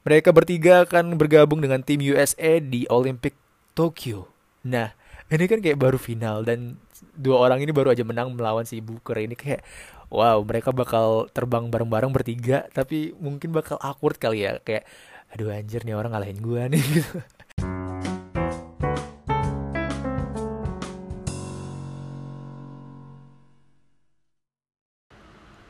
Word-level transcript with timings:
Mereka 0.00 0.32
bertiga 0.32 0.88
akan 0.88 1.20
bergabung 1.20 1.60
dengan 1.60 1.84
tim 1.84 2.00
USA 2.00 2.56
di 2.56 2.88
Olympic 2.88 3.36
Tokyo. 3.76 4.32
Nah, 4.64 4.96
ini 5.28 5.44
kan 5.44 5.60
kayak 5.60 5.76
baru 5.76 6.00
final 6.00 6.40
dan 6.40 6.80
dua 7.20 7.36
orang 7.36 7.60
ini 7.60 7.68
baru 7.68 7.92
aja 7.92 8.00
menang 8.00 8.32
melawan 8.32 8.64
si 8.64 8.80
Booker 8.80 9.20
ini 9.20 9.36
kayak 9.36 9.60
wow 10.08 10.40
mereka 10.40 10.72
bakal 10.72 11.28
terbang 11.36 11.68
bareng-bareng 11.68 12.12
bertiga 12.16 12.64
tapi 12.72 13.12
mungkin 13.20 13.52
bakal 13.52 13.76
awkward 13.84 14.16
kali 14.16 14.48
ya 14.48 14.56
kayak 14.64 14.88
aduh 15.36 15.52
anjir 15.52 15.84
nih 15.84 15.92
orang 15.92 16.16
ngalahin 16.16 16.40
gua 16.40 16.64
nih 16.72 16.80
gitu. 16.80 17.20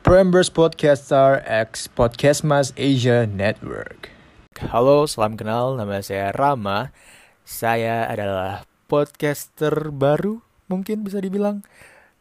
Prambors 0.07 0.47
Podcaster 0.47 1.43
X 1.43 1.91
Podcast 1.91 2.47
Mas 2.47 2.71
Asia 2.79 3.27
Network. 3.27 4.20
Halo, 4.69 5.09
salam 5.09 5.33
kenal. 5.33 5.73
Nama 5.73 6.05
saya 6.05 6.29
Rama. 6.29 6.93
Saya 7.41 8.05
adalah 8.05 8.69
podcaster 8.85 9.89
baru, 9.89 10.37
mungkin 10.69 11.01
bisa 11.01 11.17
dibilang. 11.17 11.65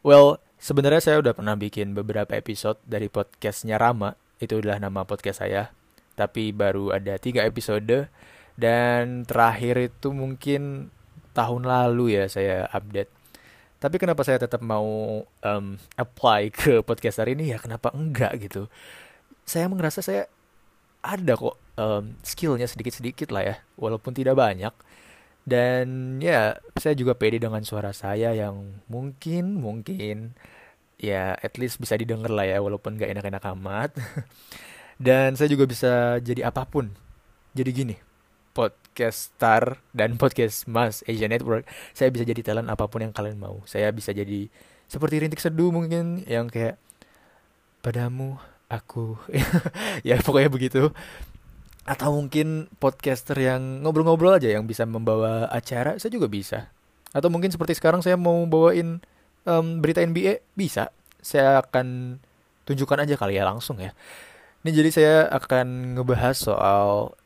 Well, 0.01 0.41
sebenarnya 0.56 1.05
saya 1.05 1.16
udah 1.20 1.37
pernah 1.37 1.52
bikin 1.61 1.92
beberapa 1.92 2.33
episode 2.33 2.80
dari 2.88 3.12
podcastnya 3.12 3.77
Rama. 3.77 4.16
Itu 4.41 4.64
adalah 4.64 4.80
nama 4.80 5.05
podcast 5.05 5.45
saya. 5.45 5.69
Tapi 6.16 6.56
baru 6.56 6.97
ada 6.97 7.20
tiga 7.20 7.45
episode. 7.45 8.09
Dan 8.56 9.28
terakhir 9.28 9.92
itu 9.92 10.09
mungkin 10.16 10.88
tahun 11.36 11.69
lalu 11.69 12.16
ya 12.16 12.25
saya 12.27 12.66
update 12.72 13.20
tapi 13.80 13.97
kenapa 13.97 14.20
saya 14.28 14.36
tetap 14.36 14.61
mau 14.61 14.84
um, 15.25 15.66
apply 15.97 16.52
ke 16.52 16.84
podcast 16.84 17.25
hari 17.25 17.33
ini 17.33 17.56
ya 17.56 17.59
kenapa 17.62 17.88
enggak 17.97 18.36
gitu 18.36 18.69
saya 19.48 19.72
merasa 19.72 20.05
saya 20.05 20.28
ada 21.00 21.33
kok 21.33 21.56
um, 21.80 22.05
skillnya 22.20 22.69
sedikit-sedikit 22.69 23.33
lah 23.33 23.43
ya 23.43 23.57
walaupun 23.80 24.12
tidak 24.12 24.37
banyak. 24.37 24.73
Dan 25.41 26.20
ya 26.20 26.61
saya 26.77 26.92
juga 26.92 27.17
pede 27.17 27.41
dengan 27.41 27.64
suara 27.64 27.97
saya 27.97 28.37
yang 28.37 28.84
mungkin 28.92 29.56
mungkin 29.56 30.37
ya 31.00 31.33
at 31.41 31.56
least 31.56 31.81
bisa 31.81 31.97
didengar 31.97 32.28
lah 32.28 32.45
ya 32.45 32.61
walaupun 32.61 33.00
gak 33.00 33.09
enak-enak 33.17 33.45
amat. 33.56 33.91
Dan 35.00 35.33
saya 35.33 35.48
juga 35.48 35.64
bisa 35.64 36.20
jadi 36.20 36.53
apa 36.53 36.69
pun. 36.69 36.92
Jadi 37.56 37.70
gini 37.72 37.97
podcast 38.53 39.33
Star 39.33 39.81
dan 39.97 40.20
podcast 40.20 40.67
Mas 40.69 41.00
Asia 41.09 41.31
Network, 41.31 41.65
saya 41.97 42.12
bisa 42.12 42.27
jadi 42.27 42.42
talent 42.44 42.69
apa 42.69 42.84
pun 42.84 43.00
yang 43.00 43.15
kalian 43.15 43.41
mau. 43.41 43.65
Saya 43.65 43.89
bisa 43.94 44.12
jadi 44.12 44.50
seperti 44.91 45.25
rintik 45.25 45.41
seduh 45.41 45.72
mungkin 45.72 46.27
yang 46.28 46.53
kayak 46.53 46.77
padamu 47.81 48.37
aku. 48.69 49.17
Ya 50.06 50.20
pokoknya 50.20 50.53
begitu 50.53 50.92
atau 51.89 52.12
mungkin 52.12 52.69
podcaster 52.77 53.36
yang 53.41 53.83
ngobrol-ngobrol 53.84 54.36
aja 54.36 54.53
yang 54.53 54.69
bisa 54.69 54.84
membawa 54.84 55.48
acara 55.48 55.97
saya 55.97 56.12
juga 56.12 56.28
bisa 56.28 56.69
atau 57.11 57.33
mungkin 57.33 57.50
seperti 57.50 57.81
sekarang 57.81 58.05
saya 58.05 58.20
mau 58.20 58.45
bawain 58.47 59.00
um, 59.48 59.67
berita 59.81 60.05
NBA 60.05 60.45
bisa 60.55 60.92
saya 61.25 61.64
akan 61.64 62.20
tunjukkan 62.69 63.09
aja 63.09 63.14
kali 63.17 63.41
ya 63.41 63.48
langsung 63.48 63.81
ya 63.81 63.97
ini 64.61 64.70
jadi 64.77 64.91
saya 64.92 65.17
akan 65.33 65.97
ngebahas 65.97 66.37
soal 66.37 67.17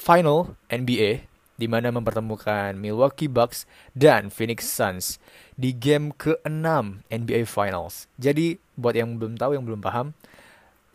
final 0.00 0.56
NBA 0.72 1.28
di 1.60 1.68
mana 1.68 1.92
mempertemukan 1.92 2.72
Milwaukee 2.72 3.28
Bucks 3.28 3.68
dan 3.92 4.32
Phoenix 4.32 4.64
Suns 4.64 5.20
di 5.60 5.76
game 5.76 6.16
ke-6 6.16 7.04
NBA 7.12 7.44
Finals. 7.44 8.08
Jadi 8.16 8.56
buat 8.80 8.96
yang 8.96 9.20
belum 9.20 9.36
tahu 9.36 9.60
yang 9.60 9.68
belum 9.68 9.84
paham, 9.84 10.16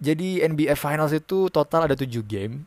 jadi 0.02 0.50
NBA 0.50 0.74
Finals 0.74 1.14
itu 1.14 1.54
total 1.54 1.86
ada 1.86 1.94
7 1.94 2.10
game. 2.26 2.66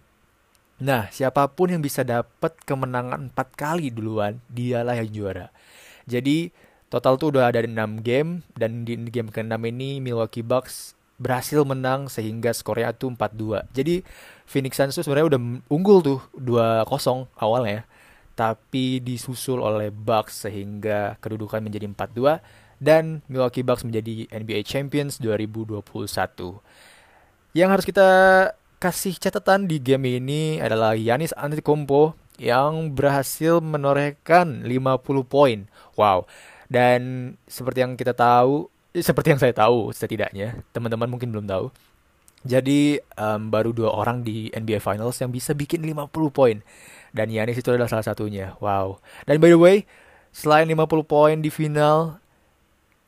Nah, 0.78 1.10
siapa 1.10 1.50
pun 1.50 1.74
yang 1.74 1.82
bisa 1.82 2.06
dapat 2.06 2.54
kemenangan 2.62 3.34
4 3.34 3.34
kali 3.58 3.90
duluan, 3.90 4.38
dialah 4.46 4.94
yang 4.94 5.10
juara. 5.10 5.50
Jadi 6.06 6.54
total 6.86 7.18
tuh 7.18 7.34
udah 7.34 7.50
ada 7.50 7.66
6 7.66 7.74
game 8.06 8.46
dan 8.54 8.86
di 8.86 8.94
game 9.10 9.28
ke-6 9.28 9.58
ini 9.58 9.98
Milwaukee 9.98 10.46
Bucks 10.46 10.94
berhasil 11.18 11.66
menang 11.66 12.06
sehingga 12.06 12.54
skornya 12.54 12.94
tuh 12.94 13.10
4-2. 13.10 13.66
Jadi 13.74 14.06
Phoenix 14.46 14.78
Suns 14.78 14.94
sebenarnya 14.94 15.34
udah 15.34 15.40
unggul 15.66 15.98
tuh 16.00 16.22
2-0 16.38 17.26
awalnya. 17.42 17.82
Tapi 18.38 19.02
disusul 19.02 19.58
oleh 19.58 19.90
Bucks 19.90 20.46
sehingga 20.46 21.18
kedudukan 21.18 21.58
menjadi 21.58 21.90
4-2 21.90 22.38
dan 22.78 23.18
Milwaukee 23.26 23.66
Bucks 23.66 23.82
menjadi 23.82 24.30
NBA 24.30 24.62
Champions 24.62 25.18
2021. 25.18 25.82
Yang 27.50 27.68
harus 27.74 27.84
kita 27.84 28.08
kasih 28.78 29.18
catatan 29.18 29.66
di 29.66 29.82
game 29.82 30.22
ini 30.22 30.62
adalah 30.62 30.94
Yanis 30.94 31.34
Antetokounmpo 31.34 32.14
yang 32.38 32.94
berhasil 32.94 33.58
menorehkan 33.58 34.62
50 34.62 35.26
poin. 35.26 35.66
Wow. 35.98 36.30
Dan 36.70 37.34
seperti 37.50 37.82
yang 37.82 37.98
kita 37.98 38.14
tahu, 38.14 38.70
seperti 38.94 39.34
yang 39.34 39.40
saya 39.42 39.50
tahu 39.50 39.90
setidaknya, 39.90 40.62
teman-teman 40.70 41.10
mungkin 41.10 41.34
belum 41.34 41.50
tahu. 41.50 41.74
Jadi 42.46 43.02
um, 43.18 43.50
baru 43.50 43.74
dua 43.74 43.90
orang 43.90 44.22
di 44.22 44.46
NBA 44.54 44.78
Finals 44.78 45.18
yang 45.18 45.34
bisa 45.34 45.58
bikin 45.58 45.82
50 45.82 46.08
poin. 46.30 46.62
Dan 47.10 47.34
Yanis 47.34 47.58
itu 47.58 47.74
adalah 47.74 47.90
salah 47.90 48.06
satunya. 48.06 48.54
Wow. 48.62 49.02
Dan 49.26 49.42
by 49.42 49.50
the 49.50 49.58
way, 49.58 49.76
selain 50.30 50.70
50 50.70 51.02
poin 51.02 51.36
di 51.42 51.50
final, 51.50 52.22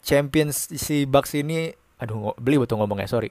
Champions 0.02 0.74
si 0.74 1.06
Bucks 1.06 1.38
ini, 1.38 1.70
aduh 2.02 2.34
beli 2.42 2.58
betul 2.58 2.82
ngomongnya, 2.82 3.06
sorry. 3.06 3.30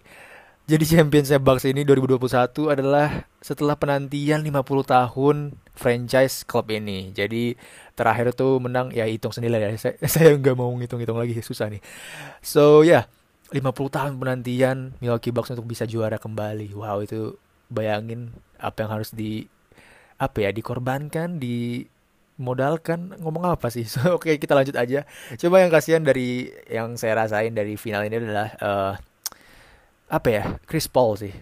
Jadi 0.70 0.86
Championsnya 0.86 1.42
Bucks 1.42 1.66
ini 1.66 1.82
2021 1.82 2.70
adalah 2.70 3.26
setelah 3.42 3.74
penantian 3.74 4.46
50 4.46 4.62
tahun 4.86 5.58
franchise 5.74 6.46
klub 6.46 6.70
ini. 6.70 7.10
Jadi 7.10 7.58
terakhir 7.98 8.38
tuh 8.38 8.62
menang 8.62 8.94
ya 8.94 9.10
hitung 9.10 9.34
sendiri 9.34 9.58
ya. 9.58 9.74
Saya, 9.82 9.98
saya 10.14 10.38
nggak 10.38 10.54
mau 10.54 10.70
ngitung-ngitung 10.78 11.18
lagi 11.18 11.34
susah 11.42 11.74
nih. 11.74 11.82
So 12.46 12.86
ya, 12.86 13.10
yeah, 13.50 13.66
50 13.66 13.66
tahun 13.90 14.14
penantian 14.22 14.94
Milwaukee 15.02 15.34
Bucks 15.34 15.50
untuk 15.50 15.66
bisa 15.66 15.90
juara 15.90 16.22
kembali. 16.22 16.70
Wow, 16.78 17.02
itu 17.02 17.34
bayangin 17.74 18.30
apa 18.62 18.86
yang 18.86 18.92
harus 18.94 19.10
di 19.10 19.50
apa 20.22 20.38
ya 20.38 20.54
dikorbankan, 20.54 21.42
dimodalkan 21.42 23.18
ngomong 23.18 23.58
apa 23.58 23.74
sih? 23.74 23.90
So, 23.90 24.06
Oke, 24.22 24.22
okay, 24.22 24.36
kita 24.38 24.54
lanjut 24.54 24.78
aja. 24.78 25.02
Coba 25.34 25.66
yang 25.66 25.74
kasihan 25.74 26.06
dari 26.06 26.54
yang 26.70 26.94
saya 26.94 27.26
rasain 27.26 27.58
dari 27.58 27.74
final 27.74 28.06
ini 28.06 28.22
adalah 28.22 28.54
uh, 28.62 28.94
apa 30.10 30.28
ya? 30.28 30.44
Chris 30.66 30.90
Paul 30.90 31.16
sih. 31.16 31.34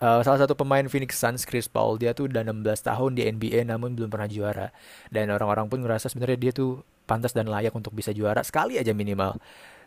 Uh, 0.00 0.24
salah 0.24 0.40
satu 0.40 0.56
pemain 0.56 0.84
Phoenix 0.88 1.16
Suns 1.16 1.48
Chris 1.48 1.68
Paul. 1.68 1.96
Dia 1.96 2.12
tuh 2.12 2.28
udah 2.28 2.44
16 2.44 2.64
tahun 2.84 3.10
di 3.16 3.24
NBA 3.28 3.68
namun 3.68 3.96
belum 3.96 4.12
pernah 4.12 4.28
juara. 4.28 4.68
Dan 5.08 5.32
orang-orang 5.32 5.68
pun 5.72 5.80
ngerasa 5.80 6.12
sebenarnya 6.12 6.38
dia 6.38 6.52
tuh 6.52 6.84
pantas 7.08 7.32
dan 7.32 7.48
layak 7.48 7.72
untuk 7.72 7.96
bisa 7.96 8.12
juara 8.12 8.44
sekali 8.44 8.76
aja 8.76 8.92
minimal. 8.92 9.40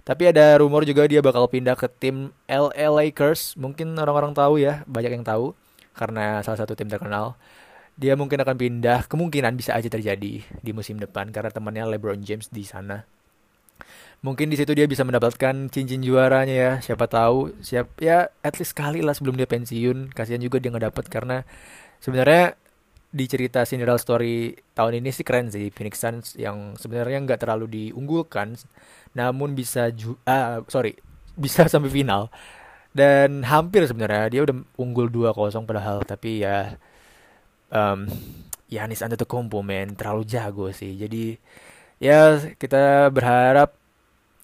Tapi 0.04 0.36
ada 0.36 0.60
rumor 0.60 0.84
juga 0.84 1.08
dia 1.08 1.24
bakal 1.24 1.48
pindah 1.48 1.80
ke 1.80 1.88
tim 1.88 2.36
LA 2.50 2.92
Lakers. 2.92 3.56
Mungkin 3.56 3.96
orang-orang 3.96 4.36
tahu 4.36 4.60
ya 4.60 4.84
banyak 4.90 5.16
yang 5.16 5.24
tahu 5.24 5.56
karena 5.96 6.44
salah 6.44 6.60
satu 6.60 6.76
tim 6.76 6.92
terkenal. 6.92 7.40
Dia 7.94 8.18
mungkin 8.18 8.42
akan 8.42 8.58
pindah 8.58 9.06
kemungkinan 9.06 9.54
bisa 9.54 9.78
aja 9.78 9.86
terjadi 9.86 10.42
di 10.42 10.72
musim 10.74 10.98
depan 10.98 11.30
karena 11.30 11.54
temannya 11.54 11.86
LeBron 11.94 12.26
James 12.26 12.50
di 12.50 12.66
sana 12.66 13.06
mungkin 14.24 14.48
di 14.48 14.56
situ 14.56 14.72
dia 14.72 14.88
bisa 14.88 15.04
mendapatkan 15.04 15.68
cincin 15.68 16.00
juaranya 16.00 16.56
ya 16.56 16.72
siapa 16.80 17.12
tahu 17.12 17.52
siap 17.60 17.92
ya 18.00 18.32
at 18.40 18.56
least 18.56 18.72
sekali 18.72 19.04
lah 19.04 19.12
sebelum 19.12 19.36
dia 19.36 19.46
pensiun. 19.46 20.16
Kasihan 20.16 20.40
juga 20.40 20.64
dia 20.64 20.72
nggak 20.72 20.86
dapat 20.90 21.06
karena 21.12 21.38
sebenarnya 22.00 22.56
di 23.14 23.26
cerita 23.30 23.62
Cinderella 23.68 24.02
Story 24.02 24.58
tahun 24.74 25.04
ini 25.04 25.14
sih 25.14 25.22
keren 25.22 25.52
sih 25.54 25.70
Phoenix 25.70 26.02
Suns 26.02 26.28
yang 26.40 26.74
sebenarnya 26.80 27.22
nggak 27.22 27.46
terlalu 27.46 27.70
diunggulkan 27.70 28.58
namun 29.14 29.54
bisa 29.54 29.94
ju 29.94 30.18
ah, 30.26 30.64
sorry 30.72 30.96
bisa 31.44 31.68
sampai 31.68 31.92
final. 31.92 32.32
Dan 32.94 33.44
hampir 33.44 33.84
sebenarnya 33.90 34.30
dia 34.30 34.42
udah 34.46 34.56
unggul 34.78 35.10
2-0 35.10 35.66
padahal 35.66 36.06
tapi 36.06 36.46
ya 36.46 36.78
um, 37.74 38.06
Yanis 38.70 39.02
Antetokounmpo 39.02 39.60
men 39.66 39.98
terlalu 40.00 40.24
jago 40.30 40.70
sih. 40.72 40.96
Jadi 40.96 41.36
ya 41.98 42.38
kita 42.56 43.10
berharap 43.10 43.83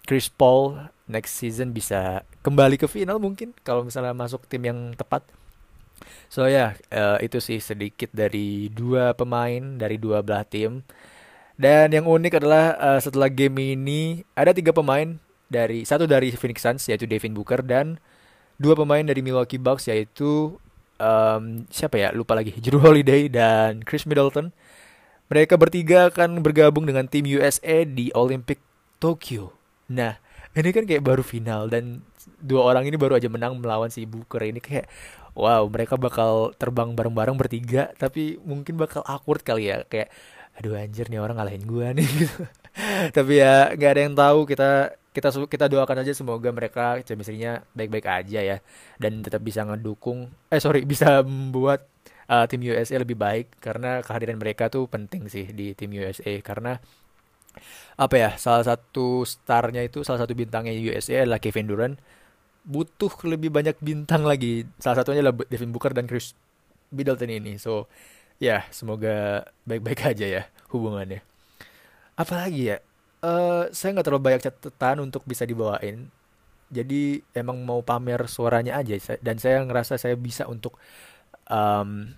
Chris 0.09 0.25
Paul 0.25 0.89
next 1.05 1.37
season 1.37 1.69
bisa 1.69 2.25
kembali 2.41 2.81
ke 2.81 2.89
final 2.89 3.21
mungkin 3.21 3.53
kalau 3.61 3.85
misalnya 3.85 4.17
masuk 4.17 4.49
tim 4.49 4.65
yang 4.65 4.97
tepat. 4.97 5.21
So 6.33 6.49
ya 6.49 6.49
yeah, 6.49 6.69
uh, 6.89 7.17
itu 7.21 7.37
sih 7.37 7.61
sedikit 7.61 8.09
dari 8.09 8.73
dua 8.73 9.13
pemain 9.13 9.77
dari 9.77 10.01
dua 10.01 10.25
belah 10.25 10.41
tim. 10.49 10.81
Dan 11.61 11.93
yang 11.93 12.09
unik 12.09 12.41
adalah 12.41 12.73
uh, 12.81 12.97
setelah 12.97 13.29
game 13.29 13.77
ini 13.77 14.25
ada 14.33 14.49
tiga 14.49 14.73
pemain 14.73 15.21
dari 15.45 15.85
satu 15.85 16.09
dari 16.09 16.33
Phoenix 16.33 16.65
Suns 16.65 16.89
yaitu 16.89 17.05
Devin 17.05 17.37
Booker 17.37 17.61
dan 17.61 18.01
dua 18.57 18.73
pemain 18.73 19.05
dari 19.05 19.21
Milwaukee 19.21 19.61
Bucks 19.61 19.93
yaitu 19.93 20.57
um, 20.97 21.69
siapa 21.69 22.01
ya 22.01 22.09
lupa 22.17 22.33
lagi 22.33 22.57
Drew 22.57 22.81
Holiday 22.81 23.29
dan 23.29 23.85
Chris 23.85 24.09
Middleton. 24.09 24.49
Mereka 25.29 25.53
bertiga 25.61 26.09
akan 26.09 26.41
bergabung 26.41 26.89
dengan 26.89 27.05
tim 27.05 27.29
USA 27.29 27.85
di 27.85 28.09
Olympic 28.17 28.57
Tokyo 28.97 29.58
Nah, 29.89 30.21
ini 30.53 30.69
kan 30.69 30.83
kayak 30.85 31.03
baru 31.05 31.21
final 31.25 31.69
dan 31.69 32.05
dua 32.41 32.69
orang 32.73 32.85
ini 32.85 32.97
baru 32.97 33.17
aja 33.17 33.29
menang 33.29 33.57
melawan 33.57 33.89
si 33.89 34.05
Booker. 34.05 34.41
Ini 34.45 34.61
kayak 34.61 34.85
wow 35.37 35.65
mereka 35.69 35.97
bakal 35.97 36.53
terbang 36.57 36.93
bareng-bareng 36.93 37.37
bertiga 37.37 37.93
tapi 37.95 38.37
mungkin 38.41 38.77
bakal 38.77 39.01
awkward 39.05 39.41
kali 39.41 39.73
ya. 39.73 39.85
Kayak 39.89 40.13
aduh 40.57 40.75
anjir 40.77 41.09
nih 41.09 41.21
orang 41.21 41.37
ngalahin 41.41 41.63
gua 41.65 41.93
nih. 41.93 42.05
Gitu 42.05 42.41
tapi 43.17 43.41
ya 43.41 43.73
nggak 43.73 43.91
ada 43.97 44.01
yang 44.05 44.15
tahu. 44.17 44.39
Kita 44.45 44.69
kita 45.09 45.29
kita 45.49 45.65
doakan 45.69 46.05
aja 46.05 46.13
semoga 46.13 46.49
mereka 46.53 47.01
chemistry-nya 47.01 47.65
baik-baik 47.73 48.05
aja 48.05 48.39
ya. 48.45 48.57
Dan 49.01 49.25
tetap 49.25 49.41
bisa 49.41 49.65
ngedukung 49.65 50.29
eh 50.53 50.61
sorry 50.61 50.85
bisa 50.85 51.25
membuat 51.25 51.89
uh, 52.29 52.45
tim 52.45 52.61
USA 52.65 53.01
lebih 53.01 53.17
baik. 53.17 53.57
Karena 53.57 54.05
kehadiran 54.05 54.37
mereka 54.37 54.69
tuh 54.69 54.85
penting 54.85 55.25
sih 55.29 55.49
di 55.49 55.73
tim 55.73 55.89
USA 55.97 56.33
karena 56.45 56.77
apa 57.99 58.15
ya 58.15 58.29
salah 58.39 58.63
satu 58.63 59.27
starnya 59.27 59.83
itu 59.83 60.05
salah 60.07 60.23
satu 60.23 60.31
bintangnya 60.37 60.71
USA 60.71 61.25
adalah 61.27 61.41
Kevin 61.41 61.67
Durant. 61.67 61.95
Butuh 62.63 63.11
lebih 63.25 63.49
banyak 63.49 63.75
bintang 63.81 64.23
lagi. 64.23 64.67
Salah 64.77 65.01
satunya 65.01 65.25
adalah 65.25 65.41
Devin 65.47 65.73
Booker 65.73 65.91
dan 65.95 66.05
Chris 66.05 66.37
Middleton 66.93 67.31
ini. 67.31 67.57
So 67.57 67.89
ya 68.39 68.63
semoga 68.71 69.47
baik-baik 69.67 70.05
aja 70.15 70.25
ya 70.25 70.43
hubungannya. 70.71 71.25
Apalagi 72.15 72.75
ya 72.75 72.77
uh, 73.23 73.67
saya 73.71 73.95
nggak 73.95 74.05
terlalu 74.07 74.23
banyak 74.23 74.41
catatan 74.47 75.03
untuk 75.03 75.23
bisa 75.27 75.43
dibawain. 75.43 76.07
Jadi 76.69 77.25
emang 77.33 77.65
mau 77.65 77.81
pamer 77.81 78.29
suaranya 78.29 78.77
aja. 78.77 78.93
Dan 79.19 79.41
saya 79.41 79.65
ngerasa 79.65 79.97
saya 79.97 80.13
bisa 80.13 80.45
untuk 80.45 80.77
um, 81.49 82.13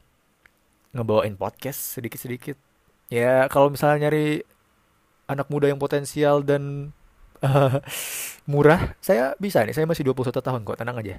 ngebawain 0.92 1.40
podcast 1.40 1.98
sedikit-sedikit. 1.98 2.60
Ya 3.08 3.48
kalau 3.48 3.72
misalnya 3.72 4.08
nyari 4.08 4.44
anak 5.32 5.48
muda 5.48 5.72
yang 5.72 5.80
potensial 5.80 6.44
dan 6.44 6.92
uh, 7.40 7.80
murah, 8.52 8.94
saya 9.00 9.34
bisa 9.40 9.64
nih. 9.64 9.72
Saya 9.72 9.88
masih 9.88 10.04
21 10.04 10.44
tahun 10.44 10.62
kok, 10.68 10.78
tenang 10.78 11.00
aja. 11.00 11.18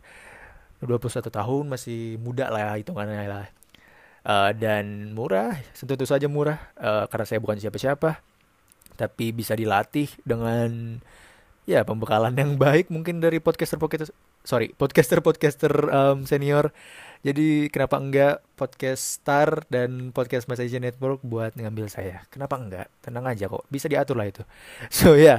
21 0.85 1.31
tahun 1.31 1.65
masih 1.71 2.19
muda 2.21 2.51
lah 2.53 2.77
hitungannya 2.77 3.25
lah. 3.31 3.47
Uh, 4.23 4.51
dan 4.55 5.17
murah, 5.17 5.59
tentu 5.75 6.07
saja 6.07 6.31
murah 6.31 6.61
uh, 6.79 7.11
karena 7.11 7.27
saya 7.27 7.41
bukan 7.41 7.59
siapa-siapa. 7.59 8.21
Tapi 8.95 9.33
bisa 9.33 9.57
dilatih 9.57 10.13
dengan 10.23 11.01
ya 11.63 11.87
pembekalan 11.87 12.35
yang 12.35 12.59
baik 12.59 12.91
mungkin 12.91 13.23
dari 13.23 13.39
podcaster 13.39 13.79
podcaster 13.79 14.11
sorry 14.43 14.75
podcaster 14.75 15.23
podcaster 15.23 15.73
um, 15.91 16.27
senior. 16.27 16.75
Jadi 17.23 17.71
kenapa 17.71 18.03
enggak 18.03 18.43
podcast 18.59 19.23
star 19.23 19.63
dan 19.71 20.11
podcast 20.11 20.51
Message 20.51 20.75
Network 20.83 21.23
buat 21.23 21.55
ngambil 21.55 21.87
saya? 21.87 22.27
Kenapa 22.35 22.59
enggak? 22.59 22.91
Tenang 22.99 23.31
aja 23.31 23.47
kok 23.47 23.63
bisa 23.71 23.87
diatur 23.87 24.19
lah 24.19 24.27
itu. 24.27 24.43
So 24.91 25.15
ya 25.15 25.39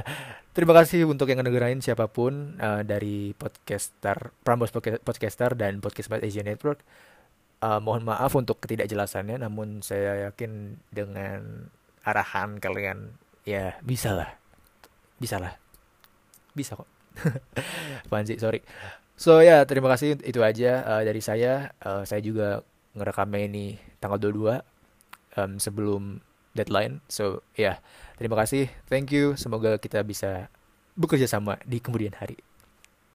terima 0.56 0.72
kasih 0.72 1.04
untuk 1.04 1.28
yang 1.28 1.44
ngedengerain 1.44 1.84
siapa 1.84 2.08
pun 2.08 2.56
uh, 2.56 2.80
dari 2.80 3.36
podcaster 3.36 4.32
Prambos 4.40 4.72
podcaster 5.04 5.52
dan 5.52 5.84
podcast 5.84 6.08
Message 6.08 6.40
Network. 6.40 6.80
Uh, 7.60 7.80
mohon 7.84 8.04
maaf 8.04 8.32
untuk 8.32 8.64
ketidakjelasannya 8.64 9.40
namun 9.40 9.84
saya 9.84 10.28
yakin 10.28 10.80
dengan 10.88 11.68
arahan 12.00 12.56
kalian 12.64 13.12
ya 13.44 13.76
bisa 13.84 14.16
lah. 14.16 14.40
Bisa 15.20 15.36
lah 15.36 15.63
bisa 16.54 16.78
kok. 16.78 16.88
Apaan 18.08 18.26
sih? 18.26 18.38
Sorry. 18.38 18.62
So 19.14 19.38
ya 19.38 19.46
yeah, 19.46 19.60
terima 19.66 19.86
kasih 19.92 20.18
itu 20.22 20.42
aja 20.42 20.82
uh, 20.82 21.02
dari 21.02 21.22
saya. 21.22 21.74
Uh, 21.82 22.02
saya 22.02 22.18
juga 22.22 22.62
ngerekamnya 22.94 23.46
ini 23.46 23.66
tanggal 24.02 24.18
22 24.18 24.62
um, 25.38 25.52
sebelum 25.58 26.02
deadline. 26.54 27.02
So 27.10 27.46
ya 27.54 27.62
yeah, 27.62 27.76
terima 28.18 28.38
kasih. 28.38 28.70
Thank 28.90 29.14
you. 29.14 29.38
Semoga 29.38 29.78
kita 29.78 30.02
bisa 30.02 30.50
bekerja 30.94 31.26
sama 31.26 31.58
di 31.66 31.82
kemudian 31.82 32.14
hari 32.14 32.38